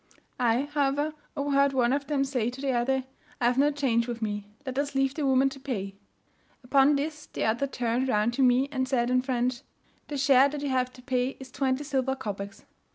I, 0.39 0.63
however, 0.63 1.13
overheard 1.37 1.73
one 1.73 1.93
of 1.93 2.07
them 2.07 2.23
say 2.23 2.49
to 2.49 2.59
the 2.59 2.71
other 2.71 3.03
"I 3.39 3.45
have 3.45 3.59
no 3.59 3.69
change 3.69 4.07
with 4.07 4.19
me, 4.19 4.47
let 4.65 4.79
us 4.79 4.95
leave 4.95 5.13
the 5.13 5.27
woman 5.27 5.47
to 5.49 5.59
pay." 5.59 5.93
Upon 6.63 6.95
this 6.95 7.27
the 7.27 7.43
other 7.45 7.67
turned 7.67 8.07
round 8.07 8.33
to 8.33 8.41
me, 8.41 8.67
and 8.71 8.87
said 8.87 9.11
in 9.11 9.21
French, 9.21 9.61
"The 10.07 10.17
share 10.17 10.49
that 10.49 10.63
you 10.63 10.69
have 10.69 10.91
to 10.93 11.03
pay 11.03 11.37
is 11.39 11.51
twenty 11.51 11.83
silver 11.83 12.15
kopecs." 12.15 12.63